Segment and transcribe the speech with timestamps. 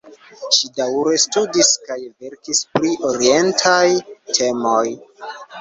[0.59, 3.85] Ŝi daŭre studis kaj verkis pri orientaj
[4.39, 4.85] temoj.